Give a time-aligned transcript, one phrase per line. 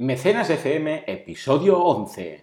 [0.00, 2.42] Mecenas FM, episodio 11.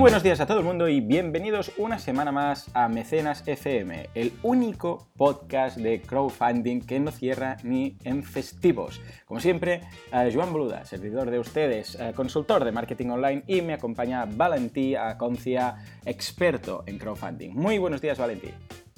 [0.00, 4.32] Buenos días a todo el mundo y bienvenidos una semana más a Mecenas FM, el
[4.42, 8.98] único podcast de crowdfunding que no cierra ni en festivos.
[9.26, 13.74] Como siempre, eh, Joan Boluda, servidor de ustedes, eh, consultor de marketing online y me
[13.74, 15.76] acompaña Valentí Aconcia,
[16.06, 17.50] experto en crowdfunding.
[17.50, 18.48] Muy buenos días, Valentí.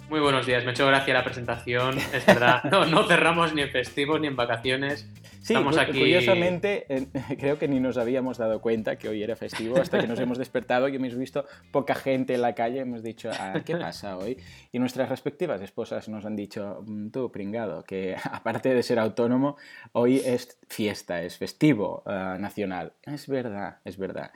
[0.09, 2.63] Muy buenos días, me ha hecho gracia la presentación, es verdad.
[2.71, 5.09] No, no cerramos ni en festivos ni en vacaciones.
[5.41, 5.99] Sí, Estamos aquí.
[5.99, 7.07] curiosamente, eh,
[7.41, 10.39] creo que ni nos habíamos dado cuenta que hoy era festivo hasta que nos hemos
[10.39, 12.81] despertado y hemos visto poca gente en la calle.
[12.81, 14.37] Hemos dicho, "Ah, ¿qué pasa hoy?
[14.71, 19.57] Y nuestras respectivas esposas nos han dicho, "Mm, tú, pringado, que aparte de ser autónomo,
[19.93, 22.93] hoy es fiesta, es festivo eh, nacional.
[23.03, 24.31] Es verdad, es verdad.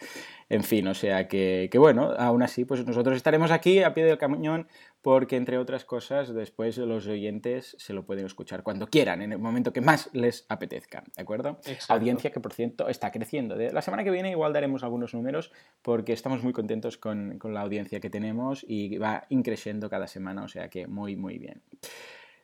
[0.48, 4.04] En fin, o sea que, que bueno, aún así, pues nosotros estaremos aquí a pie
[4.04, 4.66] del cañón
[5.06, 9.38] porque, entre otras cosas, después los oyentes se lo pueden escuchar cuando quieran, en el
[9.38, 11.60] momento que más les apetezca, ¿de acuerdo?
[11.64, 11.94] Exacto.
[11.94, 13.54] Audiencia que, por cierto, está creciendo.
[13.54, 17.60] La semana que viene igual daremos algunos números porque estamos muy contentos con, con la
[17.60, 21.62] audiencia que tenemos y va increciendo cada semana, o sea que muy, muy bien.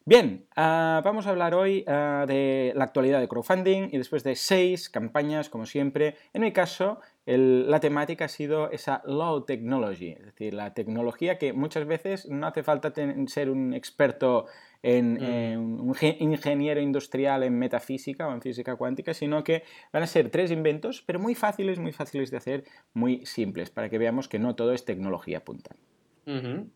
[0.04, 4.34] Bien, ah, vamos a hablar hoy ah, de la actualidad de crowdfunding y después de
[4.34, 6.16] seis campañas, como siempre.
[6.32, 11.38] En mi caso, el- la temática ha sido esa low technology, es decir, la tecnología
[11.38, 14.46] que muchas veces no hace falta ten- ser un experto
[14.82, 15.80] en, Mm.
[15.88, 20.30] un ge- ingeniero industrial en metafísica o en física cuántica, sino que van a ser
[20.30, 24.40] tres inventos, pero muy fáciles, muy fáciles de hacer, muy simples, para que veamos que
[24.40, 25.76] no todo es tecnología punta.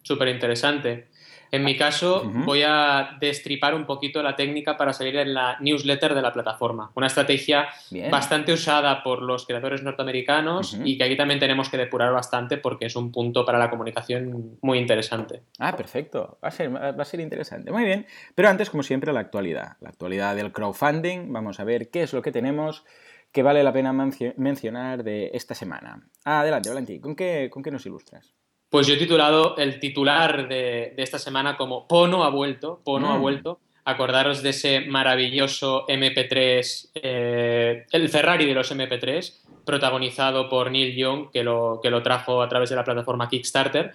[0.02, 1.08] Súper interesante.
[1.52, 6.12] En mi caso, voy a destripar un poquito la técnica para salir en la newsletter
[6.14, 6.90] de la plataforma.
[6.96, 8.10] Una estrategia Bien.
[8.10, 12.86] bastante usada por los creadores norteamericanos y que aquí también tenemos que depurar bastante porque
[12.86, 15.42] es un punto para la comunicación muy interesante.
[15.60, 16.38] Ah, perfecto.
[16.42, 17.70] Va a, ser, va a ser interesante.
[17.70, 18.06] Muy bien.
[18.34, 19.76] Pero antes, como siempre, la actualidad.
[19.80, 21.32] La actualidad del crowdfunding.
[21.32, 22.84] Vamos a ver qué es lo que tenemos
[23.32, 26.08] que vale la pena mencio- mencionar de esta semana.
[26.24, 27.00] Adelante, Valentín.
[27.00, 28.34] ¿Con qué, ¿Con qué nos ilustras?
[28.76, 33.10] Pues yo he titulado el titular de, de esta semana como Pono ha vuelto, Pono
[33.10, 33.20] ha Mm.
[33.22, 33.58] vuelto.
[33.86, 39.32] Acordaros de ese maravilloso MP3, eh, el Ferrari de los MP3,
[39.64, 43.94] protagonizado por Neil Young, que lo, que lo trajo a través de la plataforma Kickstarter.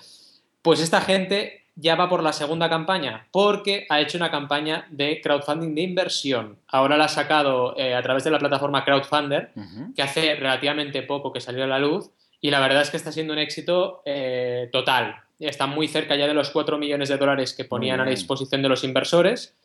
[0.63, 5.21] Pues esta gente ya va por la segunda campaña, porque ha hecho una campaña de
[5.21, 6.57] crowdfunding de inversión.
[6.67, 9.51] Ahora la ha sacado eh, a través de la plataforma Crowdfunder,
[9.95, 12.09] que hace relativamente poco que salió a la luz
[12.41, 15.15] y la verdad es que está siendo un éxito eh, total.
[15.39, 18.63] Está muy cerca ya de los 4 millones de dólares que ponían a la disposición
[18.63, 19.55] de los inversores.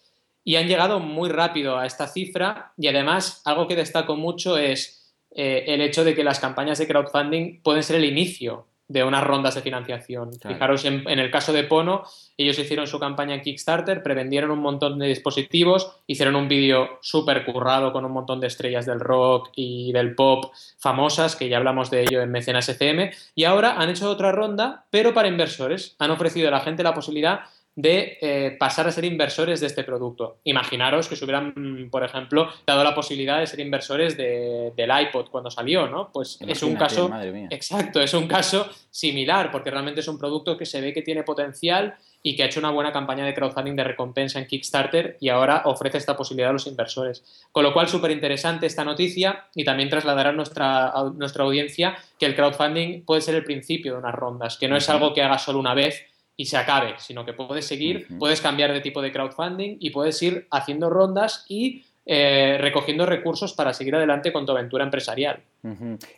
[0.44, 2.72] Y han llegado muy rápido a esta cifra.
[2.76, 6.87] Y además algo que destaco mucho es eh, el hecho de que las campañas de
[6.87, 10.31] crowdfunding pueden ser el inicio de unas rondas de financiación.
[10.31, 10.55] Claro.
[10.55, 12.05] Fijaros en, en el caso de Pono,
[12.37, 17.45] ellos hicieron su campaña en Kickstarter, prevendieron un montón de dispositivos, hicieron un vídeo súper
[17.45, 21.91] currado con un montón de estrellas del rock y del pop famosas, que ya hablamos
[21.91, 25.97] de ello en Mecenas FM, y ahora han hecho otra ronda, pero para inversores.
[25.99, 27.41] Han ofrecido a la gente la posibilidad
[27.78, 30.38] de eh, pasar a ser inversores de este producto.
[30.44, 35.26] Imaginaros que se hubieran, por ejemplo, dado la posibilidad de ser inversores de- del iPod
[35.28, 36.10] cuando salió, ¿no?
[36.10, 37.48] Pues es un caso Madre mía.
[37.50, 41.22] Exacto, es un caso similar, porque realmente es un producto que se ve que tiene
[41.22, 45.28] potencial y que ha hecho una buena campaña de crowdfunding de recompensa en Kickstarter y
[45.28, 47.25] ahora ofrece esta posibilidad a los inversores.
[47.53, 51.94] Con lo cual, súper interesante esta noticia y también trasladar a nuestra, a nuestra audiencia
[52.19, 55.22] que el crowdfunding puede ser el principio de unas rondas, que no es algo que
[55.22, 56.04] hagas solo una vez
[56.37, 60.21] y se acabe, sino que puedes seguir, puedes cambiar de tipo de crowdfunding y puedes
[60.23, 65.41] ir haciendo rondas y eh, recogiendo recursos para seguir adelante con tu aventura empresarial.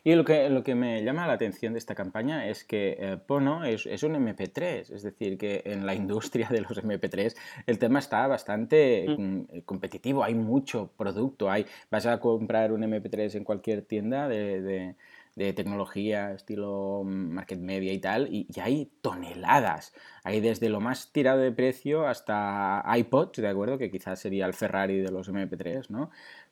[0.04, 3.16] Y lo que, lo que me llama la atención de esta campaña es que eh,
[3.26, 7.34] Pono es, es un MP3, es decir, que en la industria de los MP3
[7.66, 9.22] el tema está bastante Mm.
[9.22, 14.60] mm, competitivo, hay mucho producto, hay, vas a comprar un MP3 en cualquier tienda de,
[14.60, 14.94] de-
[15.38, 19.94] de tecnología, estilo market media y tal, y, y hay toneladas.
[20.24, 23.78] Hay desde lo más tirado de precio hasta iPods, ¿de acuerdo?
[23.78, 26.10] Que quizás sería el Ferrari de los MP3, ¿no?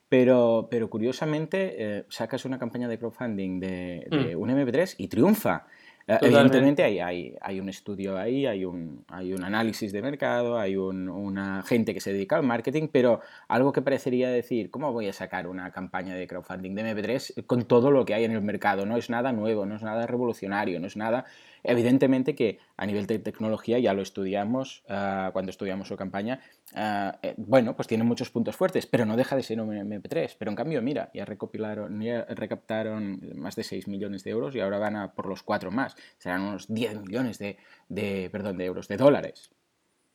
[0.08, 4.40] Pero, pero curiosamente eh, sacas una campaña de crowdfunding de, de Mm.
[4.40, 5.66] un MP3 y triunfa.
[6.08, 10.56] Eh, evidentemente hay, hay, hay, un estudio ahí, hay un, hay un análisis de mercado,
[10.56, 14.92] hay un, una gente que se dedica al marketing, pero algo que parecería decir, ¿cómo
[14.92, 18.32] voy a sacar una campaña de crowdfunding de MP3 con todo lo que hay en
[18.32, 18.86] el mercado?
[18.86, 21.24] No es nada nuevo, no es nada revolucionario, no es nada...
[21.68, 26.40] Evidentemente que a nivel de tecnología ya lo estudiamos uh, cuando estudiamos su campaña,
[26.74, 30.36] uh, eh, bueno, pues tiene muchos puntos fuertes, pero no deja de ser un MP3.
[30.38, 34.60] Pero en cambio, mira, ya recopilaron, ya recaptaron más de 6 millones de euros y
[34.60, 37.56] ahora van a por los 4 más serán unos 10 millones de,
[37.88, 39.50] de, perdón, de euros, de dólares.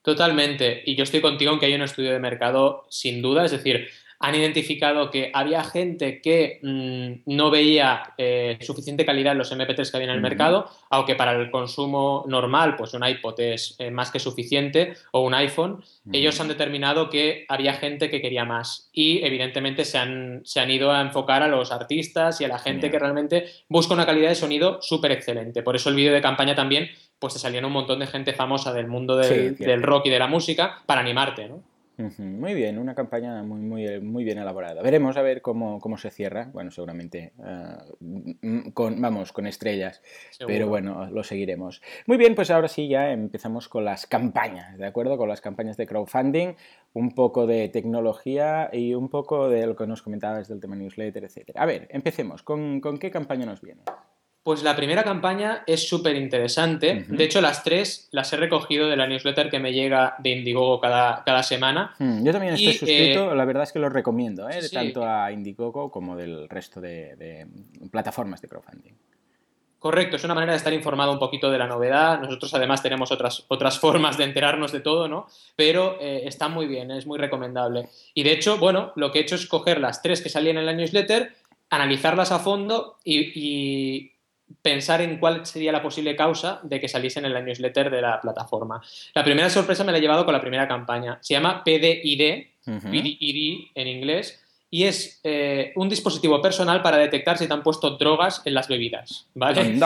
[0.01, 0.81] Totalmente.
[0.85, 3.45] Y yo estoy contigo en que hay un estudio de mercado sin duda.
[3.45, 3.87] Es decir,
[4.21, 9.89] han identificado que había gente que mmm, no veía eh, suficiente calidad en los MP3
[9.89, 10.29] que había en el uh -huh.
[10.29, 15.21] mercado, aunque para el consumo normal, pues un iPod es eh, más que suficiente, o
[15.21, 16.15] un iPhone, uh -huh.
[16.17, 18.89] ellos han determinado que había gente que quería más.
[18.93, 22.59] Y evidentemente se han, se han ido a enfocar a los artistas y a la
[22.59, 25.63] gente que realmente busca una calidad de sonido súper excelente.
[25.63, 26.89] Por eso el vídeo de campaña también,
[27.19, 30.09] pues te salían un montón de gente famosa del mundo del, sí, del rock y
[30.09, 31.63] de la música para animarte, ¿no?
[32.19, 34.81] Muy bien, una campaña muy, muy, muy bien elaborada.
[34.81, 36.49] Veremos a ver cómo, cómo se cierra.
[36.53, 40.01] Bueno, seguramente uh, con, vamos, con estrellas,
[40.31, 40.53] Seguro.
[40.53, 41.81] pero bueno, lo seguiremos.
[42.07, 45.17] Muy bien, pues ahora sí ya empezamos con las campañas, ¿de acuerdo?
[45.17, 46.55] Con las campañas de crowdfunding,
[46.93, 51.23] un poco de tecnología y un poco de lo que nos comentabas del tema newsletter,
[51.23, 51.51] etc.
[51.55, 52.43] A ver, empecemos.
[52.43, 53.81] ¿Con, con qué campaña nos viene?
[54.43, 57.05] Pues la primera campaña es súper interesante.
[57.07, 57.17] Uh -huh.
[57.17, 60.79] De hecho, las tres las he recogido de la newsletter que me llega de Indiegogo
[60.79, 61.93] cada, cada semana.
[61.99, 64.63] Mm, yo también estoy y, suscrito, eh, la verdad es que lo recomiendo, ¿eh?
[64.63, 64.73] sí.
[64.73, 67.47] tanto a Indiegogo como del resto de, de,
[67.91, 68.93] plataformas de crowdfunding.
[69.77, 72.19] Correcto, es una manera de estar informado un poquito de la novedad.
[72.19, 75.27] Nosotros además tenemos otras, otras formas de enterarnos de todo, ¿no?
[75.55, 77.89] Pero eh, está muy bien, es muy recomendable.
[78.15, 80.65] Y de hecho, bueno, lo que he hecho es coger las tres que salían en
[80.65, 81.35] la newsletter,
[81.71, 84.11] analizarlas a fondo y, y
[84.61, 88.19] pensar en cuál sería la posible causa de que saliesen en la newsletter de la
[88.19, 88.81] plataforma.
[89.13, 91.17] La primera sorpresa me la he llevado con la primera campaña.
[91.21, 92.89] Se llama PDID, uh -huh.
[92.89, 97.97] PDID en inglés, y es eh, un dispositivo personal para detectar si te han puesto
[97.97, 99.27] drogas en las bebidas.
[99.35, 99.77] ¿vale?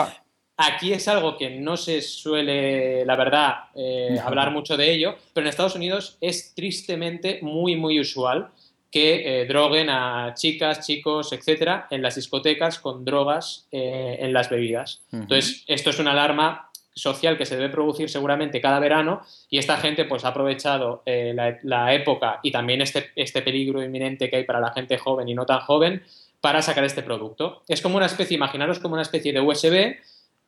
[0.56, 4.22] Aquí es algo que no se suele, la verdad, eh, no.
[4.22, 8.50] hablar mucho de ello, pero en Estados Unidos es tristemente muy, muy usual
[8.90, 14.48] que eh, droguen a chicas, chicos, etcétera, en las discotecas con drogas eh, en las
[14.48, 15.02] bebidas.
[15.10, 15.22] Uh -huh.
[15.22, 19.76] Entonces, esto es una alarma social que se debe producir seguramente cada verano y esta
[19.76, 24.36] gente pues ha aprovechado eh, la, la, época y también este, este peligro inminente que
[24.36, 26.02] hay para la gente joven y no tan joven
[26.40, 27.62] para sacar este producto.
[27.68, 29.96] Es como una especie, imaginaros como una especie de USB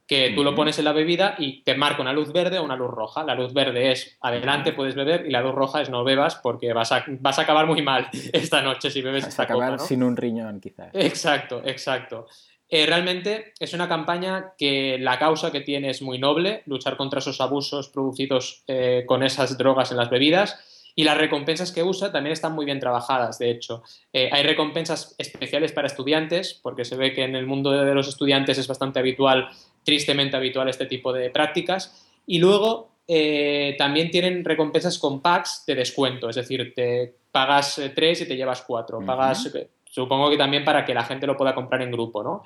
[0.09, 2.77] que tú lo pones en la bebida y te marca una luz verde o una
[2.77, 3.23] luz roja.
[3.25, 6.73] La luz verde es adelante, puedes beber, y la luz roja es no bebas porque
[6.73, 9.73] vas a, vas a acabar muy mal esta noche si bebes vas esta a acabar
[9.73, 9.87] copa, ¿no?
[9.87, 10.89] sin un riñón, quizás.
[10.95, 12.27] Exacto, exacto.
[12.71, 17.19] Eh, realmente es una campaña que la causa que tiene es muy noble, luchar contra
[17.19, 20.59] esos abusos producidos eh, con esas drogas en las bebidas.
[20.95, 23.85] Y las recompensas que usa también están muy bien trabajadas, de hecho.
[24.13, 28.09] Eh, hay recompensas especiales para estudiantes, porque se ve que en el mundo de los
[28.09, 29.49] estudiantes es bastante habitual
[29.89, 32.07] tristemente habitual este tipo de prácticas.
[32.27, 37.89] Y luego eh, también tienen recompensas con packs de descuento, es decir, te pagas eh,
[37.95, 38.99] tres y te llevas cuatro.
[38.99, 39.07] Uh -huh.
[39.07, 42.43] Pagas, eh, supongo que también para que la gente lo pueda comprar en grupo, ¿no?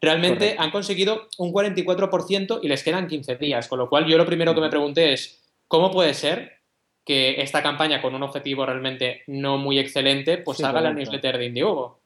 [0.00, 0.62] Realmente Correcto.
[0.62, 4.54] han conseguido un 44% y les quedan 15 días, con lo cual yo lo primero
[4.54, 6.52] que me pregunté es, ¿cómo puede ser
[7.04, 11.36] que esta campaña con un objetivo realmente no muy excelente, pues sí, haga la newsletter
[11.36, 12.00] de Indiegogo?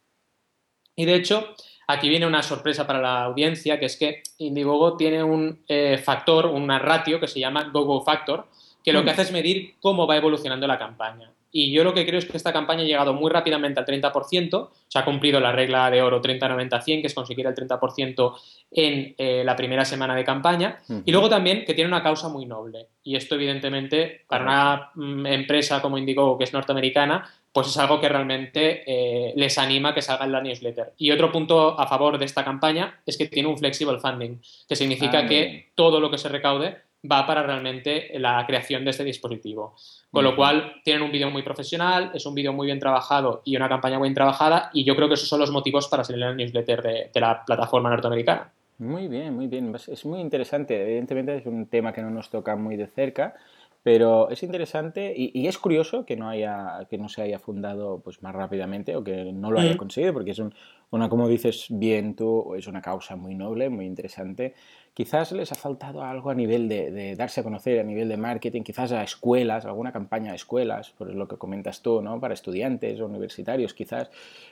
[0.96, 1.54] Y de hecho,
[1.92, 6.46] Aquí viene una sorpresa para la audiencia, que es que Indiegogo tiene un eh, factor,
[6.46, 8.46] una ratio que se llama GoGo Factor,
[8.82, 9.12] que lo que mm.
[9.12, 11.30] hace es medir cómo va evolucionando la campaña.
[11.54, 14.70] Y yo lo que creo es que esta campaña ha llegado muy rápidamente al 30%,
[14.88, 18.34] se ha cumplido la regla de oro 30-90-100, que es conseguir el 30%
[18.70, 20.80] en eh, la primera semana de campaña.
[20.88, 21.02] Uh -huh.
[21.04, 22.86] Y luego también que tiene una causa muy noble.
[23.04, 28.00] Y esto, evidentemente, para una mm, empresa como Indiegogo, que es norteamericana, pues es algo
[28.00, 30.94] que realmente eh, les anima a que salga en la newsletter.
[30.96, 34.76] Y otro punto a favor de esta campaña es que tiene un flexible funding, que
[34.76, 36.78] significa ah, que todo lo que se recaude
[37.10, 39.74] va para realmente la creación de este dispositivo.
[40.10, 43.56] Con lo cual, tienen un vídeo muy profesional, es un vídeo muy bien trabajado y
[43.56, 46.22] una campaña muy bien trabajada, y yo creo que esos son los motivos para salir
[46.22, 48.52] en la newsletter de, de la plataforma norteamericana.
[48.78, 49.74] Muy bien, muy bien.
[49.74, 50.80] Es muy interesante.
[50.82, 53.36] Evidentemente es un tema que no nos toca muy de cerca,
[53.82, 58.00] pero es interesante y, y, es curioso que no, haya, que no se haya fundado
[58.00, 60.54] pues, más rápidamente o que no lo haya conseguido, porque es un,
[60.90, 64.54] una, como dices bien tú, es una causa muy noble, muy interesante.
[64.94, 68.16] Quizás les ha faltado algo a nivel de, de, darse a conocer, a nivel de
[68.16, 72.20] marketing, quizás a escuelas, alguna campaña a escuelas, por lo que comentas tú, ¿no?
[72.20, 74.10] Para estudiantes o universitarios, quizás.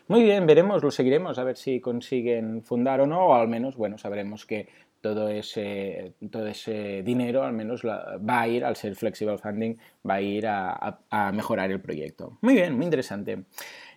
[0.08, 3.76] Muy bien, veremos, lo seguiremos, a ver si consiguen fundar o no, o al menos,
[3.76, 4.66] bueno, sabremos que
[5.00, 9.76] todo ese, todo ese dinero, al menos va a ir, al ser flexible funding,
[10.09, 12.38] va a ir a mejorar el proyecto.
[12.42, 13.45] Muy bien, muy interesante.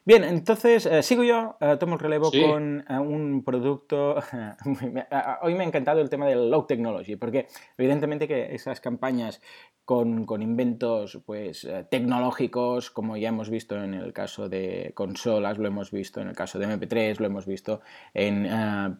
[0.05, 4.15] Bien, entonces eh, sigo yo, eh, tomo el relevo con eh, un producto.
[5.41, 9.41] hoy me ha encantado el tema del low technology, porque evidentemente que esas campañas
[9.85, 15.91] con, inventos pues, tecnológicos, como ya hemos visto en el caso de consolas, lo hemos
[15.91, 17.81] visto en el caso de MP3, lo hemos visto
[18.13, 18.47] en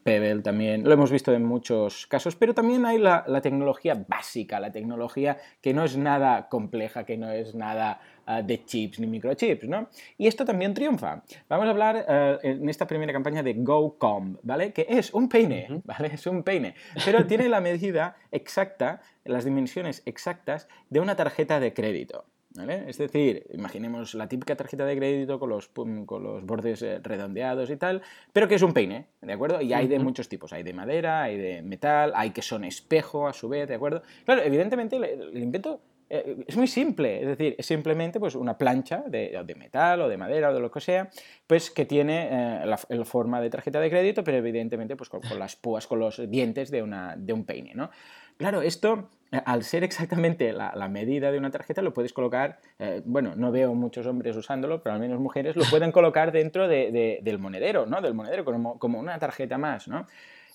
[0.04, 4.60] Pebble también, lo hemos visto en muchos casos, pero también hay la, la tecnología básica,
[4.60, 9.08] la tecnología que no es nada compleja, que no es nada Ah, de chips ni
[9.08, 9.90] microchips, ¿no?
[10.18, 11.24] Y esto también triunfa.
[11.50, 14.72] Vamos a hablar eh, en esta primera campaña de GoCom, ¿vale?
[14.72, 16.12] Que es un peine, ¿vale?
[16.13, 16.74] Es un peine,
[17.04, 22.25] pero tiene la medida exacta, las dimensiones exactas de una tarjeta de crédito.
[22.56, 22.84] ¿Vale?
[22.88, 27.72] Es decir, imaginemos la típica tarjeta de crédito con los, con los bordes eh, redondeados
[27.72, 29.60] y tal, pero que es un peine, ¿de acuerdo?
[29.60, 33.27] Y hay de muchos tipos, hay de madera, hay de metal, hay que son espejo
[33.27, 34.03] a su vez, ¿de acuerdo?
[34.24, 35.82] Claro, evidentemente el invento
[36.15, 40.15] eh, es muy simple, es decir, es simplemente pues, una plancha de, metal o de
[40.15, 41.10] madera o de lo que sea,
[41.48, 45.56] pues que tiene eh, la, forma de tarjeta de crédito, pero evidentemente pues, con, las
[45.56, 47.74] púas, con los dientes de, una, de un peine.
[47.74, 47.89] ¿no?
[48.38, 52.60] Claro, esto, eh, al ser exactamente la, medida de una tarjeta, lo puedes colocar,
[53.06, 57.40] bueno, no veo muchos hombres usándolo, pero al menos mujeres lo pueden colocar dentro del
[57.40, 58.02] monedero, ¿no?
[58.02, 60.08] Del monedero, como, como una tarjeta más, ¿no?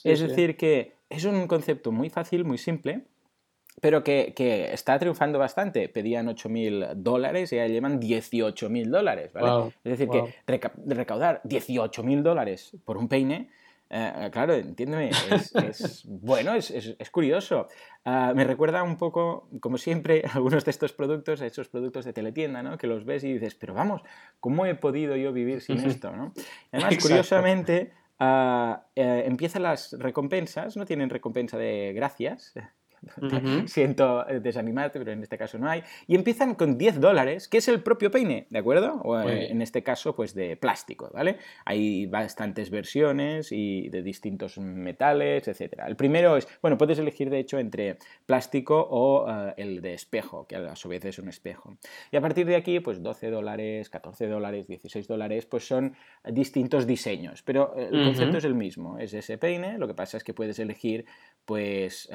[0.04, 3.04] es decir, que es un concepto muy fácil, muy simple,
[3.80, 4.34] pero que,
[4.72, 5.88] está triunfando bastante.
[5.88, 9.72] Pedían 8.000 dólares y ya llevan 18.000 dólares, ¿vale?
[9.84, 10.34] es decir, que
[10.86, 13.50] recaudar 18.000 dólares por un peine,
[13.90, 17.68] eh, claro, entiéndeme, es, bueno, es, curioso.
[18.04, 22.62] Ah, me recuerda un poco, como siempre, algunos de estos productos, esos productos de teletienda,
[22.62, 22.76] ¿no?
[22.76, 24.02] Que los ves y dices, pero vamos,
[24.40, 26.32] ¿cómo he podido yo vivir sin esto, ¿no?
[26.72, 32.54] Además, curiosamente, eh, empiezan las recompensas, no tienen recompensa de gracias,
[33.66, 35.82] Siento eh, desanimarte, pero en este caso no hay.
[36.06, 39.00] Y empiezan con 10 dólares, que es el propio peine, ¿de acuerdo?
[39.04, 41.38] O eh, en este caso, pues de plástico, ¿vale?
[41.64, 45.86] Hay bastantes versiones y de distintos metales, etcétera.
[45.86, 50.46] El primero es, bueno, puedes elegir de hecho entre plástico o eh, el de espejo,
[50.46, 51.76] que a su vez es un espejo.
[52.10, 56.86] Y a partir de aquí, pues 12 dólares, 14 dólares, 16 dólares, pues son distintos
[56.86, 60.34] diseños, pero el concepto es el mismo, es ese peine, lo que pasa es que
[60.34, 61.06] puedes elegir
[61.44, 62.08] pues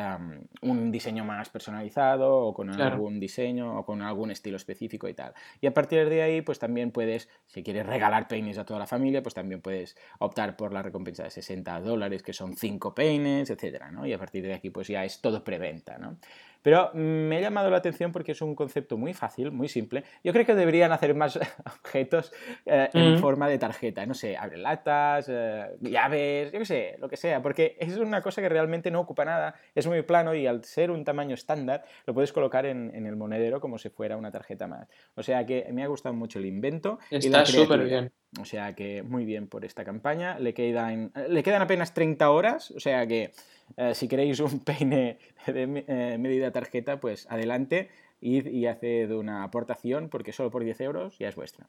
[0.80, 5.34] un diseño más personalizado o con algún diseño o con algún estilo específico y tal.
[5.62, 8.88] Y a partir de ahí, pues también puedes, si quieres regalar peines a toda la
[8.88, 13.50] familia, pues también puedes optar por la recompensa de 60 dólares, que son 5 peines,
[13.50, 14.06] etcétera, ¿no?
[14.06, 16.18] Y a partir de aquí, pues ya es todo preventa, ¿no?
[16.64, 20.04] Pero me ha llamado la atención porque es un concepto muy fácil, muy simple.
[20.24, 21.38] Yo creo que deberían hacer más
[21.84, 22.34] objetos
[22.66, 24.06] eh, en forma de tarjeta.
[24.06, 27.42] No sé, abre latas, eh, llaves, yo qué sé, lo que sea.
[27.42, 30.90] Porque es una cosa que realmente no ocupa nada, es muy plano y al ser
[30.90, 34.88] un tamaño estándar lo puedes colocar en, el monedero como si fuera una tarjeta más.
[35.16, 36.98] O sea que me ha gustado mucho el invento.
[37.12, 38.12] Está súper bien.
[38.40, 40.40] O sea que muy bien por esta campaña.
[40.40, 43.32] Le quedan, le quedan apenas 30 horas, o sea que
[43.78, 47.90] eh, si queréis un peine de eh, medida tarjeta, pues adelante,
[48.22, 51.68] id y haced una aportación porque solo por 10 euros ya es vuestra.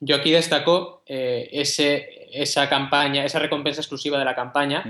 [0.00, 4.84] Yo aquí destaco eh, ese, esa campaña, esa recompensa exclusiva de la campaña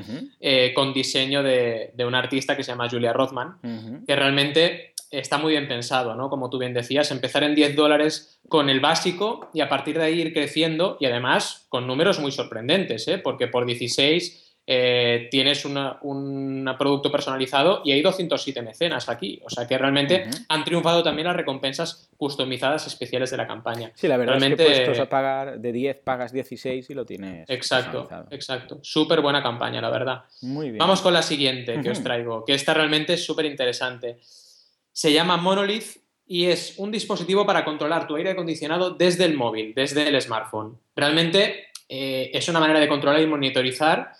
[0.75, 3.59] con diseño de, un artista que se llama Julia Rothman,
[4.07, 6.29] que realmente está muy bien pensado, ¿no?
[6.29, 10.05] Como tú bien decías, empezar en 10 dólares con el básico y a partir de
[10.05, 13.19] ahí ir creciendo y además con números muy sorprendentes, ¿eh?
[13.19, 19.41] Porque por 16 eh, tienes un producto personalizado y hay 207 mecenas aquí.
[19.43, 23.93] O sea que realmente han triunfado también las recompensas customizadas especiales de la campaña.
[23.95, 24.65] Sí, la verdad realmente...
[24.65, 27.49] es que puestos a pagar de 10 pagas 16 y lo tienes.
[27.49, 28.79] Exacto, exacto.
[28.83, 30.25] Súper buena campaña, la verdad.
[30.43, 30.79] Muy bien.
[30.79, 34.19] Vamos con la siguiente que os traigo, que esta realmente es súper interesante.
[34.99, 39.73] Se llama Monolith y es un dispositivo para controlar tu aire acondicionado desde el móvil,
[39.73, 40.77] desde el smartphone.
[40.97, 44.11] Realmente eh, es una manera de controlar y monitorizar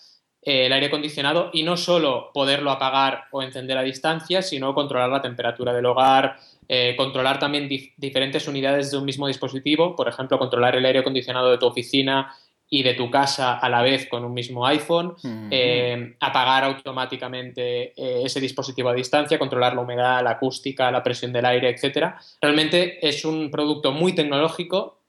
[0.41, 5.11] eh, el aire acondicionado y no solo poderlo apagar o encender a distancia, sino controlar
[5.11, 6.37] la temperatura del hogar,
[6.69, 11.51] eh, controlar también diferentes unidades de un mismo dispositivo, por ejemplo, controlar el aire acondicionado
[11.51, 12.33] de tu oficina
[12.71, 15.15] y de tu casa a la vez con un mismo iPhone,
[15.51, 17.93] eh, apagar automáticamente
[18.25, 22.15] ese dispositivo a distancia, controlar la humedad, la acústica, la presión del aire, etc.
[22.43, 25.01] Realmente es un producto muy tecnológico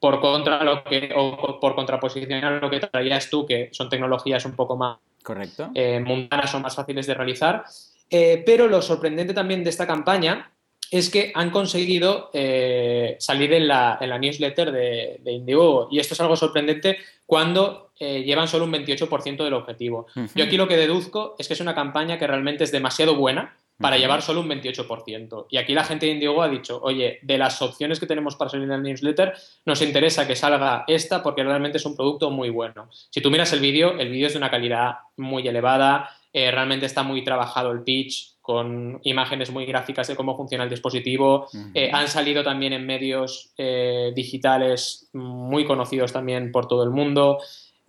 [0.00, 4.44] por contra lo que, o por contraposición a lo que traías tú, que son tecnologías
[4.44, 4.98] un poco más
[5.28, 5.70] Correcto.
[5.74, 7.64] Eh, mundanas, son más fáciles de realizar.
[8.08, 10.50] Eh, pero lo sorprendente también de esta campaña
[10.90, 15.88] es que han conseguido eh, salir en la, newsletter de, de, Indiegogo.
[15.90, 20.06] Y esto es algo sorprendente cuando eh, llevan solo un 28% del objetivo.
[20.34, 23.56] Yo aquí lo que deduzco es que es una campaña que realmente es demasiado buena
[23.78, 25.46] para llevar solo un 28%.
[25.50, 28.50] Y aquí la gente de Indiegogo ha dicho, oye, de las opciones que tenemos para
[28.50, 29.34] salir en el newsletter,
[29.66, 32.88] nos interesa que salga esta porque realmente es un producto muy bueno.
[33.10, 36.86] Si tú miras el vídeo, el vídeo es de una calidad muy elevada, eh, realmente
[36.86, 41.48] está muy trabajado el pitch, con imágenes muy gráficas de cómo funciona el dispositivo.
[41.74, 47.38] Eh, han salido también en medios eh, digitales muy conocidos también por todo el mundo.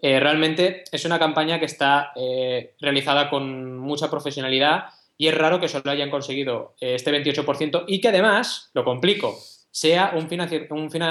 [0.02, 2.12] realmente es una campaña que está
[2.82, 8.08] realizada con mucha profesionalidad y es raro que solo hayan conseguido este 28% y que
[8.08, 9.38] además, lo complico,
[9.70, 10.28] sea un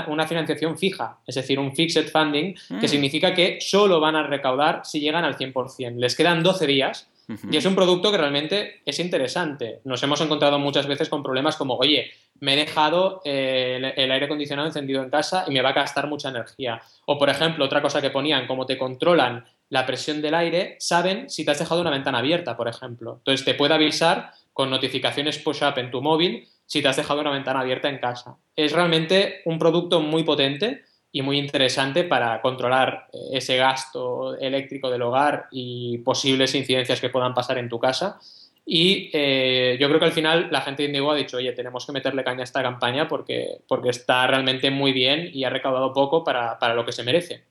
[0.09, 2.89] una financiación fija, es decir, un fixed funding, que mm.
[2.89, 5.95] significa que solo van a recaudar si llegan al 100%.
[5.97, 7.09] Les quedan 12 días
[7.51, 9.81] y es un producto que realmente es interesante.
[9.85, 14.27] Nos hemos encontrado muchas veces con problemas como, oye, me he dejado eh, el, aire
[14.27, 16.81] acondicionado encendido en casa y me va a gastar mucha energía.
[17.05, 21.29] O, por ejemplo, otra cosa que ponían, como te controlan la presión del aire, saben
[21.29, 23.17] si te has dejado una ventana abierta, por ejemplo.
[23.19, 27.31] Entonces te puede avisar con notificaciones push-up en tu móvil si te has dejado una
[27.31, 28.37] ventana abierta en casa.
[28.57, 30.85] Es realmente un producto muy potente
[31.19, 37.09] y muy interesante para controlar eh, ese gasto eléctrico del hogar y posibles incidencias que
[37.09, 38.21] puedan pasar en tu casa.
[38.65, 41.85] Y eh, yo creo que al final la gente de Indigo ha dicho, oye, tenemos
[41.85, 45.93] que meterle caña a esta campaña porque, porque está realmente muy bien y ha recaudado
[45.93, 47.43] poco para, para lo que se merece.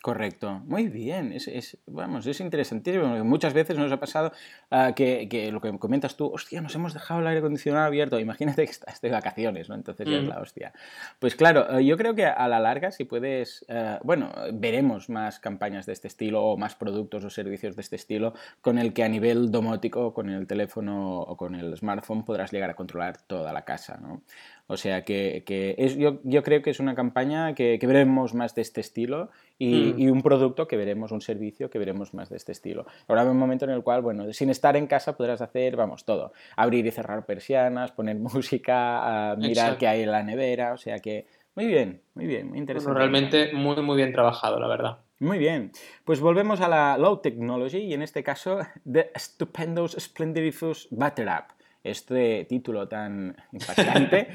[0.00, 3.24] Correcto, muy bien, es, es, vamos, es interesantísimo.
[3.24, 4.30] Muchas veces nos ha pasado
[4.70, 8.20] ah, que, que, lo que comentas tú, hostia, nos hemos dejado el aire acondicionado abierto,
[8.20, 9.74] imagínate que estás de vacaciones, ¿no?
[9.74, 10.72] Entonces ya es la hostia.
[11.18, 15.40] Pues claro, eh, yo creo que a la larga, si puedes, eh, bueno, veremos más
[15.40, 19.02] campañas de este estilo o más productos o servicios de este estilo con el que
[19.02, 23.52] a nivel domótico, con el teléfono o con el smartphone podrás llegar a controlar toda
[23.52, 24.22] la casa, ¿no?
[24.70, 25.42] O sea que,
[25.78, 29.30] es, yo, creo que es una campaña que, veremos más de este estilo
[29.66, 30.00] mm.
[30.00, 32.86] y, un producto que veremos, un servicio que veremos más de este estilo.
[33.06, 36.04] Ahora hay un momento en el cual, bueno, sin estar en casa podrás hacer, vamos,
[36.04, 36.32] todo.
[36.56, 41.26] Abrir y cerrar persianas, poner música, mirar qué hay en la nevera, o sea que
[41.54, 42.96] muy bien, muy bien, muy interesante.
[42.96, 44.98] realmente muy, muy bien trabajado, la verdad.
[45.18, 45.72] Muy bien,
[46.04, 48.60] pues volvemos a la low technology y en este caso
[48.90, 54.28] The Stupendous Splendidifus Butter App este título tan impactante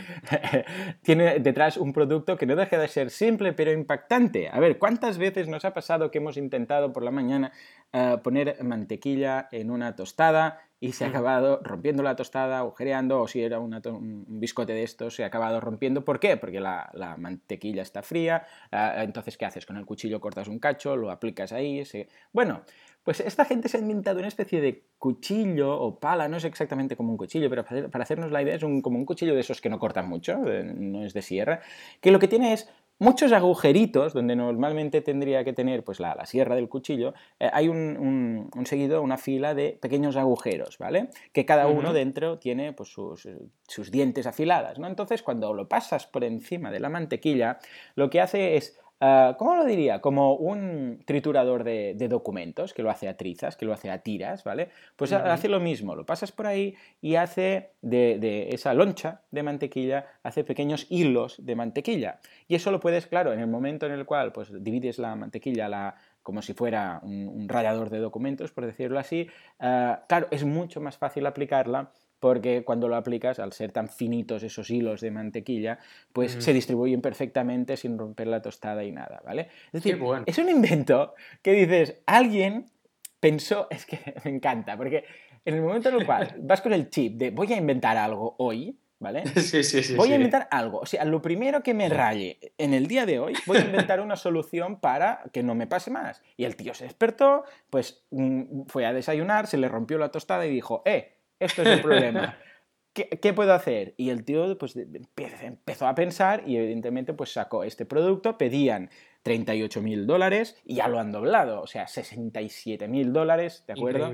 [1.01, 4.49] tiene detrás un producto que no deja de ser simple pero impactante.
[4.49, 7.51] A ver, ¿cuántas veces nos ha pasado que hemos intentado por la mañana
[7.91, 13.27] eh, poner mantequilla en una tostada y se ha acabado rompiendo la tostada, agujereando, o
[13.29, 16.03] si era un biscote de estos, se ha acabado rompiendo.
[16.03, 16.35] ¿Por qué?
[16.35, 19.65] Porque la, mantequilla está fría, entonces ¿qué haces?
[19.65, 22.09] Con el cuchillo cortas un cacho, lo aplicas ahí, se...
[22.33, 22.63] bueno,
[23.01, 26.97] pues esta gente se ha inventado una especie de cuchillo o pala, no es exactamente
[26.97, 29.69] como un cuchillo, pero para hacernos la idea es como un cuchillo de esos que
[29.69, 31.61] no cortan mucho, no es de sierra,
[32.01, 32.69] que lo que tiene es
[32.99, 38.49] muchos agujeritos, donde normalmente tendría que tener pues, la, sierra del cuchillo, eh, hay un,
[38.65, 41.09] seguido, una fila de pequeños agujeros, ¿vale?
[41.31, 43.27] Que cada uno dentro tiene pues, sus,
[43.67, 44.87] sus dientes afiladas, ¿no?
[44.87, 47.59] Entonces, cuando lo pasas por encima de la mantequilla,
[47.95, 49.99] lo que hace es Ah, ¿Cómo lo diría?
[49.99, 54.45] Como un triturador de, documentos, que lo hace a trizas, que lo hace a tiras,
[54.45, 54.69] ¿vale?
[54.95, 60.07] Pues hace lo mismo, lo pasas por ahí y hace de, esa loncha de mantequilla,
[60.23, 62.21] hace pequeños hilos de mantequilla.
[62.47, 65.67] Y eso lo puedes, claro, en el momento en el cual pues, divides la mantequilla
[65.67, 69.27] la, como si fuera un, rayador de documentos, por decirlo así,
[69.59, 71.91] ah, claro, es mucho más fácil aplicarla
[72.23, 75.79] porque cuando lo aplicas, al ser tan finitos esos hilos de mantequilla,
[76.13, 79.49] pues se distribuyen perfectamente sin romper la tostada y nada, ¿vale?
[79.73, 82.71] Es decir, es un invento que dices, alguien
[83.19, 85.03] pensó, es que me encanta, porque
[85.43, 88.35] en el momento en el cual vas con el chip de voy a inventar algo
[88.37, 89.25] hoy, ¿vale?
[89.27, 89.95] Sí, sí, sí.
[89.95, 90.79] Voy a inventar algo.
[90.79, 93.99] O sea, lo primero que me raye en el día de hoy, voy a inventar
[93.99, 96.21] una solución para que no me pase más.
[96.37, 100.45] Y el tío se despertó, pues mm, fue a desayunar, se le rompió la tostada
[100.45, 102.37] y dijo, eh, esto es el problema.
[102.93, 103.95] ¿Qué, puedo hacer?
[103.97, 108.91] Y el tío pues, empezó a pensar y evidentemente pues, sacó este producto, pedían
[109.23, 114.13] 38 mil dólares y ya lo han doblado, o sea, 67 mil dólares, ¿de acuerdo?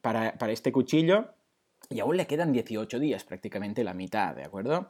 [0.00, 1.34] Para, para, este cuchillo
[1.90, 4.86] y aún le quedan 18 días, prácticamente la mitad, ¿de acuerdo?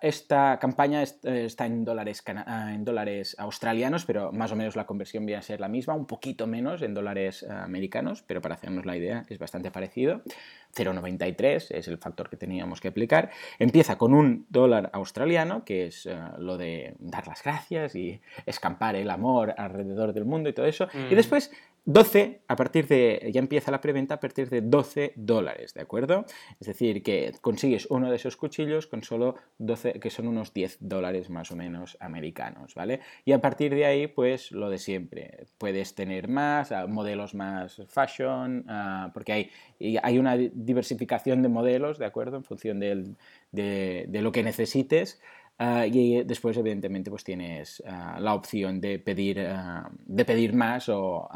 [0.00, 5.26] Esta campaña eh, está en dólares, en dólares australianos, pero más o menos la conversión
[5.26, 8.86] viene a ser la misma, un poquito menos en dólares eh, americanos, pero para hacernos
[8.86, 10.22] la idea es bastante parecido.
[10.74, 13.30] 0,93 es el factor que teníamos que aplicar.
[13.58, 18.96] Empieza con un dólar australiano, que es eh, lo de dar las gracias y escampar
[18.96, 20.88] el amor alrededor del mundo y todo eso.
[20.94, 21.16] Y mm.
[21.16, 21.52] después
[21.86, 26.24] 12, a partir de, ya empieza la preventa a partir de 12 dólares, ¿de acuerdo?
[26.58, 30.78] Es decir, que consigues uno de esos cuchillos con solo 12, que son unos 10
[30.80, 33.00] dólares más o menos americanos, ¿vale?
[33.26, 37.82] Y a partir de ahí, pues lo de siempre, puedes tener más, ah, modelos más
[37.88, 39.50] fashion, ah, porque hay,
[40.02, 42.38] hay una diversificación de modelos, ¿de acuerdo?
[42.38, 43.14] En función de,
[43.52, 45.20] de lo que necesites.
[45.56, 50.88] Ah, y después, evidentemente, pues tienes ah, la opción de pedir, ah, de pedir más
[50.88, 51.28] o,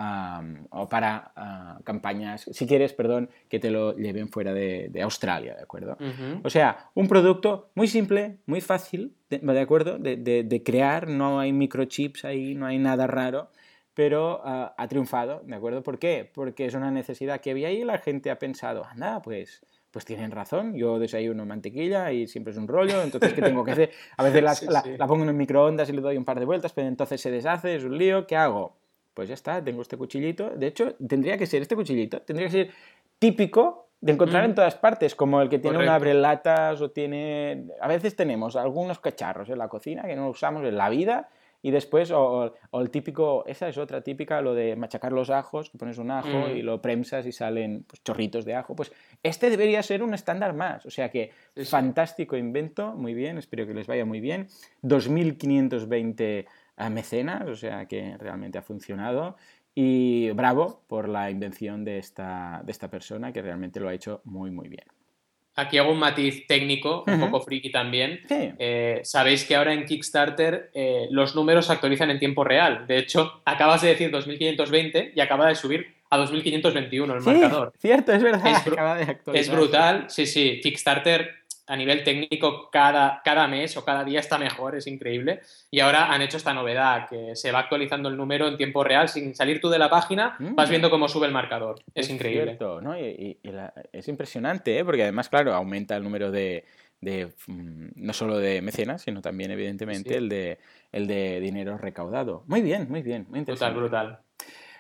[0.71, 5.63] o para campañas, si quieres, perdón, que te lo lleven fuera de, de Australia, ¿de
[5.63, 5.97] acuerdo?
[6.43, 9.99] O sea, un producto muy simple, muy fácil, ¿de, acuerdo?
[9.99, 13.51] De, de, crear, no hay microchips ahí, no hay nada raro
[13.95, 15.83] pero ha triunfado, ¿de acuerdo?
[15.83, 16.31] ¿Por qué?
[16.33, 19.61] Porque es una necesidad que había y la gente ha pensado, anda, pues
[19.99, 23.73] pues tienen razón, yo desayuno mantequilla y siempre es un rollo, entonces ¿qué tengo que
[23.73, 23.91] hacer?
[24.17, 24.63] A veces
[24.97, 27.33] la, pongo en el microondas y le doy un par de vueltas, pero entonces se
[27.33, 28.77] deshace, es un lío, ¿qué hago?
[29.13, 32.53] Pues ya está, tengo este cuchillito, de hecho tendría que ser este cuchillito, tendría que
[32.53, 32.71] ser
[33.19, 34.55] típico de encontrar en mm.
[34.55, 37.67] todas partes, como el que tiene un abrelatas o tiene...
[37.81, 41.29] A veces tenemos algunos cacharros en la cocina que no usamos en la vida
[41.61, 45.79] y después, o, el típico, esa es otra típica, lo de machacar los ajos, que
[45.79, 46.57] pones un ajo mm.
[46.57, 48.77] y lo premsas y salen pues, chorritos de ajo.
[48.77, 48.93] Pues
[49.23, 50.87] este debería ser un estándar más.
[50.87, 51.33] O sea que,
[51.65, 54.47] fantástico invento, muy bien, espero que les vaya muy bien.
[54.83, 56.47] 2.520
[56.91, 59.37] mecenas, o sea que realmente ha funcionado.
[59.75, 64.21] Y bravo por la invención de esta, de esta persona que realmente lo ha hecho
[64.25, 64.87] muy, muy bien.
[65.59, 68.21] Aquí hago un matiz técnico, un poco friki también.
[68.31, 72.87] Eh, sabéis que ahora en Kickstarter eh, los números se actualizan en tiempo real.
[72.87, 77.73] De hecho, acabas de decir 2520 y acaba de subir a 2521 el marcador.
[77.81, 79.17] Cierto, es verdad.
[79.35, 80.05] es brutal.
[80.09, 80.61] Sí, sí.
[80.63, 81.39] Kickstarter
[81.69, 85.41] a nivel técnico cada, cada mes o cada día está mejor, es increíble.
[85.71, 89.09] Y ahora han hecho esta novedad, que se va actualizando el número en tiempo real,
[89.09, 90.55] sin salir tú de la página, mm.
[90.55, 91.83] vas viendo cómo sube el marcador.
[91.95, 92.57] Es, increíble.
[92.59, 92.99] ¿no?
[92.99, 93.39] Y,
[93.93, 94.85] es impresionante, ¿eh?
[94.85, 96.65] porque además, claro, aumenta el número de,
[97.03, 100.59] mm, no solo de mecenas, sino también, evidentemente, El, de,
[100.91, 102.45] el de dinero recaudado.
[102.47, 103.79] Muy bien, muy bien, muy interesante.
[103.79, 104.25] Brutal, brutal.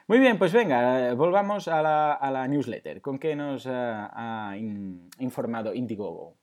[0.06, 3.02] Muy bien, pues venga, volvamos a la, newsletter.
[3.02, 4.56] ¿Con qué nos ha
[5.18, 6.38] informado Indiegogo?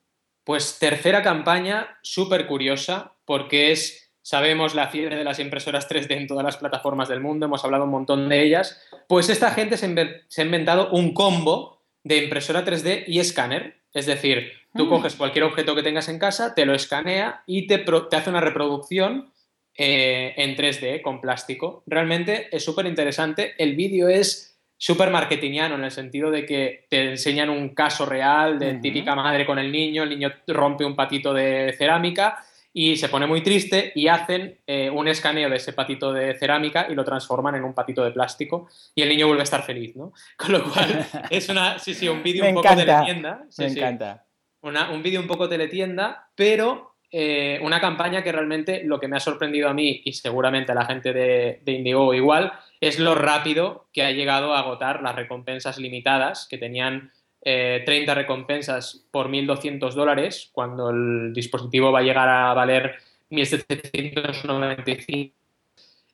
[0.46, 6.28] Pues tercera campaña, súper curiosa, porque es, sabemos, la fiebre de las impresoras 3D en
[6.28, 9.86] todas las plataformas del mundo, hemos hablado un montón de ellas, pues esta gente se,
[9.86, 13.82] ha inventado un combo de impresora 3D y escáner.
[13.92, 14.88] Es decir, tú mm.
[14.88, 18.40] coges cualquier objeto que tengas en casa, te lo escanea y te, te hace una
[18.40, 19.32] reproducción
[19.76, 21.82] eh, en 3D con plástico.
[21.86, 23.56] Realmente es súper interesante.
[23.58, 28.58] El vídeo es súper marketingiano en el sentido de que te enseñan un caso real
[28.58, 32.38] de típica madre con el niño, el niño rompe un patito de cerámica
[32.78, 36.86] y se pone muy triste y hacen eh, un escaneo de ese patito de cerámica
[36.90, 39.96] y lo transforman en un patito de plástico y el niño vuelve a estar feliz,
[39.96, 40.12] ¿no?
[40.36, 43.46] Con lo cual es una, sí, sí, un vídeo un poco teletienda.
[43.56, 44.26] Me encanta.
[44.60, 49.20] un vídeo un poco teletienda, pero eh, una campaña que realmente lo que me ha
[49.20, 53.88] sorprendido a mí y seguramente a la gente de, de Indigo igual es lo rápido
[53.92, 57.12] que ha llegado a agotar las recompensas limitadas que tenían
[57.42, 62.96] 30 eh, recompensas por 1.200 dólares cuando el dispositivo va a llegar a valer
[63.30, 65.32] 1.795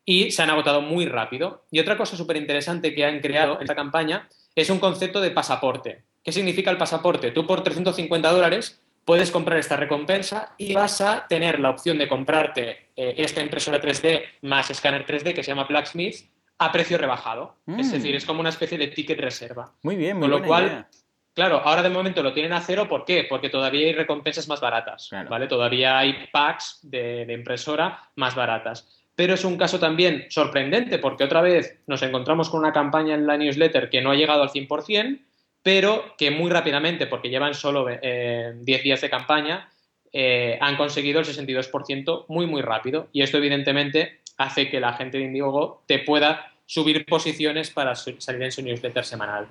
[0.04, 1.64] y se han agotado muy rápido.
[1.70, 5.30] Y otra cosa súper interesante que han creado en esta campaña es un concepto de
[5.30, 6.02] pasaporte.
[6.22, 7.30] ¿Qué significa el pasaporte?
[7.30, 12.08] Tú por 350 dólares puedes comprar esta recompensa y vas a tener la opción de
[12.08, 16.31] comprarte eh, esta impresora 3D más escáner 3D que se llama Blacksmith
[16.64, 17.56] a precio rebajado.
[17.66, 17.92] Es mm.
[17.92, 19.72] decir, es como una especie de ticket reserva.
[19.82, 20.86] Muy bien, muy Con lo cual,
[21.34, 22.88] claro, ahora de momento lo tienen a cero.
[22.88, 23.26] ¿Por qué?
[23.28, 25.46] Porque todavía hay recompensas más baratas, ¿vale?
[25.46, 31.24] Todavía hay packs de, de impresora más baratas pero es un caso también sorprendente porque
[31.24, 34.50] otra vez nos encontramos con una campaña en la newsletter que no ha llegado al
[34.50, 35.20] 100%,
[35.62, 39.68] pero que muy rápidamente, porque llevan solo 10 eh, días de campaña,
[40.12, 43.08] eh, han conseguido el 62% muy, muy rápido.
[43.12, 48.42] Y esto, evidentemente, hace que la gente de Indiegogo te pueda subir posiciones para salir
[48.42, 49.48] en su newsletter semanal.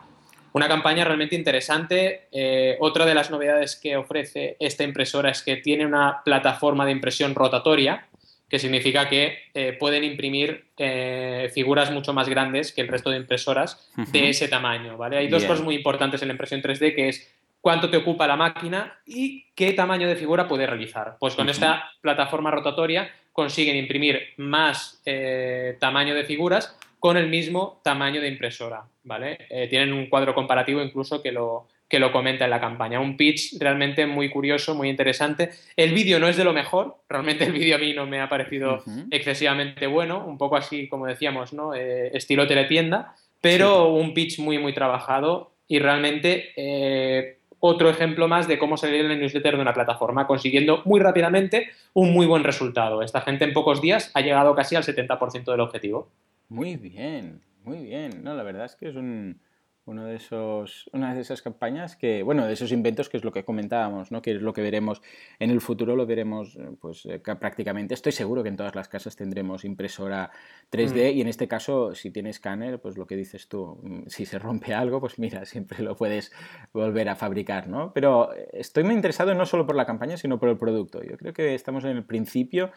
[0.54, 2.28] Una campaña realmente interesante.
[2.32, 6.92] Eh, otra de las novedades que ofrece esta impresora es que tiene una plataforma de
[6.92, 8.08] impresión rotatoria,
[8.50, 13.18] que significa que eh, pueden imprimir eh, figuras mucho más grandes que el resto de
[13.18, 15.18] impresoras de ese tamaño, ¿vale?
[15.18, 18.36] Hay dos cosas muy importantes en la impresión 3D, que es cuánto te ocupa la
[18.36, 21.16] máquina y qué tamaño de figura puede realizar.
[21.20, 27.82] Pues con esta plataforma rotatoria consiguen imprimir más eh, tamaño de figuras con el mismo
[27.84, 29.40] tamaño de impresora, ¿vale?
[29.70, 33.02] tienen un cuadro comparativo incluso que lo, que lo comenta en la campaña.
[33.02, 35.50] Un pitch realmente muy curioso, muy interesante.
[35.76, 38.30] El vídeo no es de lo mejor, realmente el vídeo a mí no me ha
[38.30, 41.74] parecido excesivamente bueno, un poco así, como decíamos, ¿no?
[41.74, 48.48] Eh, estilo teletienda, pero un pitch muy, muy trabajado y realmente eh, otro ejemplo más
[48.48, 52.46] de cómo salir en el newsletter de una plataforma, consiguiendo muy rápidamente un muy buen
[52.46, 53.02] resultado.
[53.02, 56.08] Esta gente en pocos días ha llegado casi al 70% del objetivo.
[56.52, 58.26] Muy bien, muy bien.
[58.26, 59.40] No, la verdad es que es un,
[59.86, 63.32] uno de esos, una de esas campañas que, bueno, de esos inventos que es lo
[63.32, 64.22] que comentábamos, ¿no?
[64.22, 65.02] que es lo que veremos
[65.40, 68.90] en el futuro, lo veremos eh, pues eh, prácticamente, estoy seguro que en todas las
[68.90, 70.30] casas tendremos impresora
[70.72, 71.18] 3D mm.
[71.18, 74.38] y en este caso, si tienes escáner, pues lo que dices tú, mm, si se
[74.38, 76.32] rompe algo, pues mira, siempre lo puedes
[76.74, 77.92] volver a fabricar, ¿no?
[77.94, 81.02] Pero eh, estoy muy interesado no solo por la campaña, sino por el producto.
[81.02, 82.72] Yo creo que estamos en el principio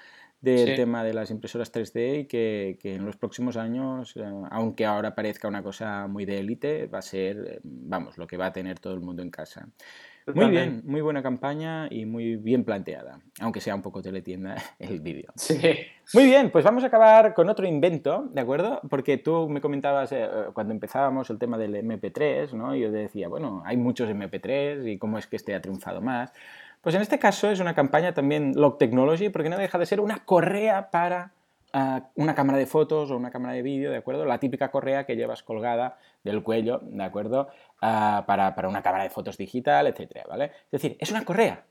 [0.44, 5.14] del tema de las impresoras 3D y que, en los próximos años, eh, aunque ahora
[5.14, 8.52] parezca una cosa muy de élite, va a ser, eh, vamos, lo que va a
[8.52, 9.68] tener todo el mundo en casa.
[10.33, 15.00] Muy bien, muy buena campaña y muy bien planteada, aunque sea un poco teletienda el
[15.00, 15.30] vídeo.
[15.37, 15.61] Sí.
[16.14, 18.80] Muy bien, pues vamos a acabar con otro invento, ¿de acuerdo?
[18.88, 22.74] Porque tú me comentabas eh, cuando empezábamos el tema del MP3, ¿no?
[22.74, 26.33] Y yo decía, bueno, hay muchos MP3 y cómo es que este ha triunfado más.
[26.85, 30.01] Pues en este caso es una campaña también Log Technology, porque no deja de ser
[30.01, 31.33] una correa para
[31.73, 34.27] ah, una cámara de fotos o una cámara de vídeo, ¿de acuerdo?
[34.27, 37.49] La típica correa que llevas colgada del cuello, ¿de acuerdo?
[37.81, 40.53] Ah, para, una cámara de fotos digital, etcétera, ¿vale?
[40.70, 41.64] Es decir, es una correa.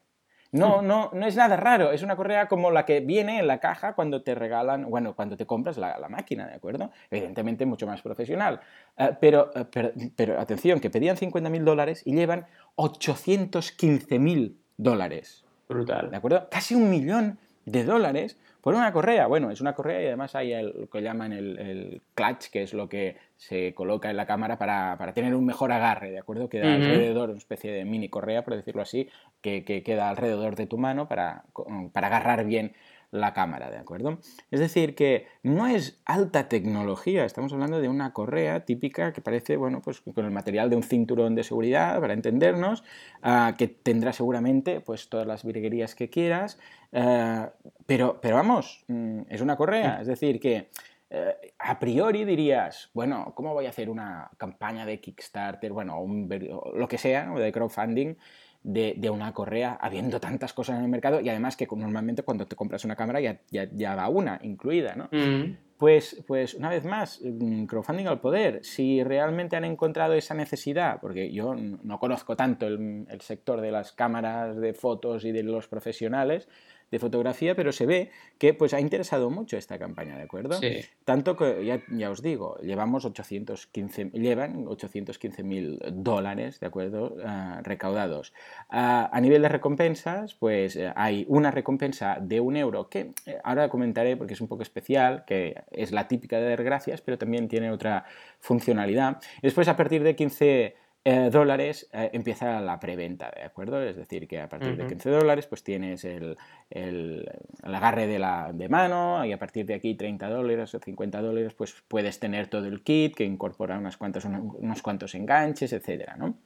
[0.51, 0.87] No, hmm.
[0.87, 3.93] no, no es nada raro, es una correa como la que viene en la caja
[3.93, 6.89] cuando te regalan, bueno, cuando te compras la, máquina, ¿de acuerdo?
[7.11, 8.61] Evidentemente mucho más profesional.
[8.97, 12.47] Ah, pero, pero, pero, atención, que pedían 50.000 dólares y llevan
[12.77, 15.43] 815.000 dólares.
[15.69, 16.11] Brutal.
[16.11, 16.47] ¿De acuerdo?
[16.49, 19.27] Casi un millón de dólares por una correa.
[19.27, 22.87] Bueno, es una correa y además hay lo que llaman el, clutch, que es lo
[22.87, 26.47] que se coloca en la cámara para, tener un mejor agarre, ¿de acuerdo?
[26.47, 29.09] Queda alrededor, una especie de mini correa, por decirlo así,
[29.41, 31.43] que, que, queda alrededor de tu mano para,
[31.91, 32.73] para agarrar bien
[33.13, 34.19] la cámara, ¿de acuerdo?
[34.51, 39.55] Es decir, que no es alta tecnología, estamos hablando de una correa típica que parece,
[39.55, 42.83] bueno, pues con el material de un cinturón de seguridad, para entendernos,
[43.21, 46.59] ah, que tendrá seguramente pues todas las virguerías que quieras,
[46.91, 47.51] ah,
[47.85, 50.69] pero, pero vamos, mm, es una correa, es decir, que
[51.15, 56.27] eh, a priori dirías, bueno, ¿cómo voy a hacer una campaña de Kickstarter, bueno, un,
[56.73, 58.15] lo que sea, o de crowdfunding?
[58.63, 62.55] De, una correa, habiendo tantas cosas en el mercado y además que normalmente cuando te
[62.55, 65.09] compras una cámara ya, ya, va una incluida, ¿no?
[65.11, 65.57] Mm.
[65.77, 70.99] Pues, pues una vez más, mm, crowdfunding al poder, si realmente han encontrado esa necesidad,
[71.01, 75.43] porque yo no conozco tanto el, el sector de las cámaras de fotos y de
[75.43, 76.47] los profesionales,
[76.93, 80.59] de fotografía, pero se ve que pues ha interesado mucho esta campaña, ¿de acuerdo?
[80.59, 80.81] Sí.
[81.05, 87.17] Tanto que, ya, ya, os digo, llevamos 815, llevan 815 mil dólares, ¿de acuerdo?
[87.25, 88.31] Ah, recaudados.
[88.69, 93.39] Ah, a nivel de recompensas, pues eh, hay una recompensa de un euro que eh,
[93.43, 97.17] ahora comentaré porque es un poco especial, que es la típica de dar gracias, pero
[97.17, 98.05] también tiene otra
[98.39, 99.19] funcionalidad.
[99.41, 103.81] después, a partir de 15 eh, dólares eh, empieza la preventa, ¿de acuerdo?
[103.81, 106.37] Es decir, que a partir de 15 dólares pues tienes el,
[106.69, 107.29] el,
[107.61, 111.53] agarre de, la, de mano y a partir de aquí 30 dólares o 50 dólares
[111.55, 116.37] pues puedes tener todo el kit que incorpora unas cuantas, unos cuantos enganches, etcétera, ¿no?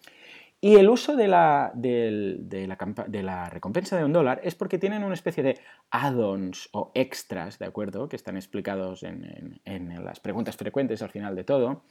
[0.59, 4.79] Y el uso de la, de, la, de la, recompensa de un dólar es porque
[4.79, 5.59] tienen una especie de
[5.91, 8.09] add-ons o extras, ¿de acuerdo?
[8.09, 11.83] Que están explicados en, en, en, las preguntas frecuentes al final de todo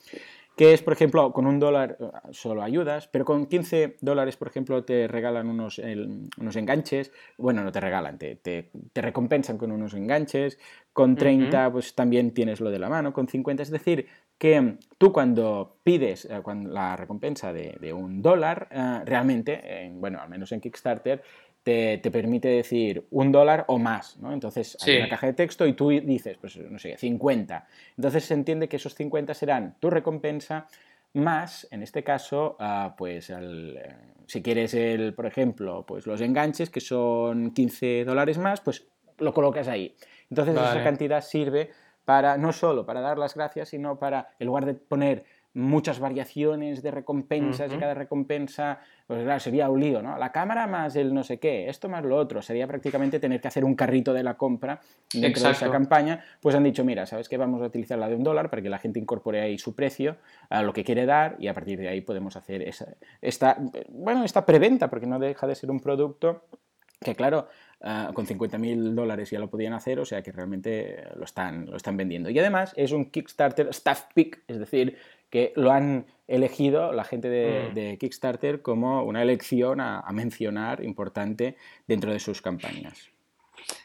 [0.57, 4.49] que es, por ejemplo, con un dólar eh, solo ayudas, pero con 15 dólares, por
[4.49, 9.93] ejemplo, te regalan unos, unos enganches, bueno, no te regalan, te, te, recompensan con unos
[9.95, 10.59] enganches,
[10.95, 14.07] con 30 pues también tienes lo de la mano, con 50, es decir,
[14.39, 20.21] que tú cuando pides eh, cuando la recompensa de, de un dólar, eh, realmente, bueno,
[20.21, 21.23] al menos en Kickstarter,
[21.67, 24.33] te, permite decir un dólar o más, ¿no?
[24.33, 27.67] Entonces hay una caja de texto y tú dices, pues no sé, 50.
[27.97, 30.69] Entonces se entiende que esos 50 serán tu recompensa
[31.15, 36.71] más, en este caso, ah, pues eh, si quieres, el, por ejemplo, pues los enganches,
[36.71, 38.87] que son 15 dólares más, pues
[39.19, 39.97] lo colocas ahí.
[40.31, 41.71] Entonces esa cantidad sirve
[42.05, 45.25] para, no solo para dar las gracias, sino para, en lugar de poner
[45.57, 50.19] muchas variaciones de recompensas y cada recompensa, pues claro, sería un lío, ¿no?
[50.19, 53.49] La cámara más el no sé qué, esto más lo otro, sería prácticamente tener que
[53.49, 54.81] hacer un carrito de la compra
[55.15, 57.39] dentro de esa campaña, pues han dicho, mira, ¿sabes qué?
[57.39, 60.17] Vamos a utilizar la de un dólar para que la gente incorpore ahí su precio,
[60.51, 62.89] a lo que quiere dar y a partir de ahí podemos hacer esa,
[63.23, 63.57] esta,
[63.89, 66.43] bueno, esta preventa, porque no deja de ser un producto
[67.01, 67.49] que claro,
[67.81, 71.77] uh, con 50.000 dólares ya lo podían hacer, o sea que realmente lo están, lo
[71.77, 72.31] están vendiendo.
[72.31, 74.97] Y además es un Kickstarter staff pick, es decir,
[75.37, 77.99] que lo han elegido la gente de, mm.
[77.99, 83.11] Kickstarter como una elección a, mencionar importante dentro de sus campañas.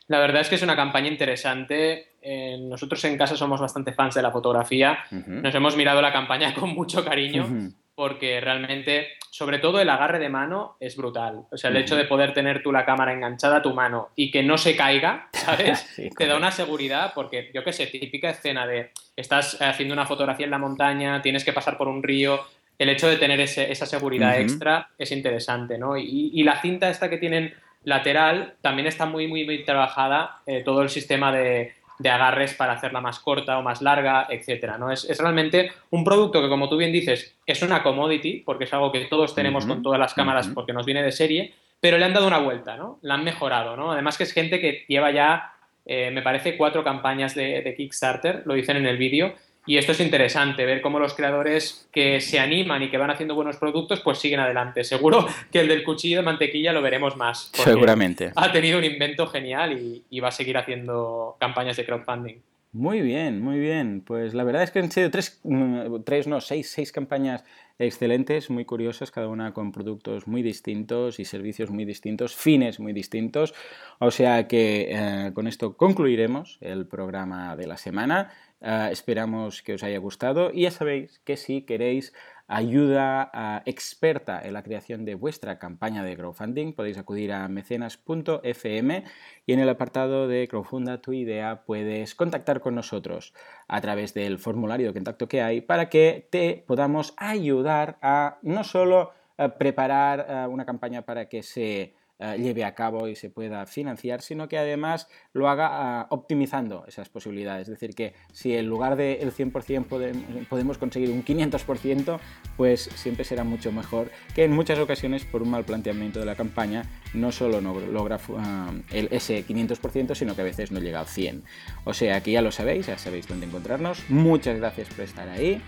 [0.07, 2.13] La verdad es que es una campaña interesante.
[2.21, 4.99] Eh, nosotros en casa somos bastante fans de la fotografía.
[5.11, 10.27] Nos hemos mirado la campaña con mucho cariño porque realmente, sobre todo el agarre de
[10.27, 11.43] mano es brutal.
[11.51, 14.31] O sea, el hecho de poder tener tú la cámara enganchada a tu mano y
[14.31, 15.87] que no se caiga, ¿sabes?
[16.17, 20.45] Te da una seguridad porque, yo qué sé, típica escena de estás haciendo una fotografía
[20.45, 22.43] en la montaña, tienes que pasar por un río,
[22.79, 25.95] el hecho de tener esa seguridad extra es interesante, ¿no?
[25.95, 30.81] Y, la cinta esta que tienen lateral también está muy, muy, muy trabajada, eh, todo
[30.81, 31.75] el sistema de,
[32.09, 34.91] agarres para hacerla más corta o más larga, etcétera, ¿no?
[34.91, 38.91] Es, realmente un producto que, como tú bien dices, es una commodity, porque es algo
[38.91, 42.13] que todos tenemos con todas las cámaras porque nos viene de serie, pero le han
[42.13, 42.99] dado una vuelta, ¿no?
[43.01, 43.91] La han mejorado, ¿no?
[43.91, 45.53] Además que es gente que lleva ya,
[45.85, 49.33] eh, me parece, cuatro campañas de, de Kickstarter, lo dicen en el vídeo,
[49.65, 53.35] y esto es interesante, ver cómo los creadores que se animan y que van haciendo
[53.35, 54.83] buenos productos, pues siguen adelante.
[54.83, 57.51] Seguro que el del cuchillo de mantequilla lo veremos más.
[57.53, 58.31] Seguramente.
[58.35, 59.77] Ha tenido un invento genial
[60.09, 62.37] y, va a seguir haciendo campañas de crowdfunding.
[62.73, 64.01] Muy bien, muy bien.
[64.01, 67.43] Pues la verdad es que han sido tres, mm, tres no, seis, seis campañas
[67.77, 72.93] excelentes, muy curiosas, cada una con productos muy distintos y servicios muy distintos, fines muy
[72.93, 73.53] distintos.
[73.99, 78.31] O sea que eh, con esto concluiremos el programa de la semana.
[78.63, 82.13] Ah, esperamos que os haya gustado y ya sabéis que si queréis
[82.47, 89.03] ayuda ah, experta en la creación de vuestra campaña de crowdfunding podéis acudir a mecenas.fm
[89.47, 93.33] y en el apartado de crowdfunda tu idea puedes contactar con nosotros
[93.67, 98.63] a través del formulario de contacto que hay para que te podamos ayudar a no
[98.63, 103.65] solo ah, preparar una campaña para que se eh, lleve a cabo y se pueda
[103.65, 107.67] financiar, sino que además lo haga ah, optimizando esas posibilidades.
[107.67, 112.19] Es decir, que si en lugar del 100% podemos conseguir un 500%,
[112.57, 116.35] pues siempre será mucho mejor que en muchas ocasiones por un mal planteamiento de la
[116.35, 116.83] campaña
[117.15, 121.07] no solo no logra ah, el, ese 500%, sino que a veces no llega al
[121.07, 121.41] 100%.
[121.85, 124.07] O sea que ya lo sabéis, ya sabéis dónde encontrarnos.
[124.09, 125.59] Muchas gracias por estar ahí.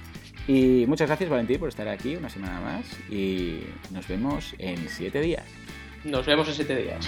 [0.47, 3.61] Y muchas gracias Valentín por estar aquí una semana más y
[3.91, 5.45] nos vemos en siete días.
[6.03, 7.05] Nos vemos en siete días.